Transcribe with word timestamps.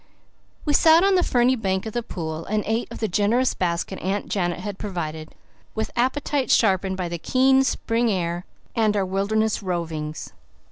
We 0.65 0.73
sat 0.73 1.03
on 1.03 1.13
the 1.13 1.21
ferny 1.21 1.55
bank 1.55 1.85
of 1.85 1.93
the 1.93 2.01
pool 2.01 2.43
and 2.45 2.63
ate 2.65 2.91
of 2.91 2.97
the 3.01 3.07
generous 3.07 3.53
basket 3.53 3.99
Aunt 3.99 4.29
Janet 4.29 4.61
had 4.61 4.79
provided, 4.79 5.35
with 5.75 5.91
appetites 5.95 6.55
sharpened 6.55 6.97
by 6.97 7.07
the 7.07 7.19
keen 7.19 7.63
spring 7.63 8.09
air 8.11 8.43
and 8.75 8.97
our 8.97 9.05
wilderness 9.05 9.61
rovings. 9.61 10.31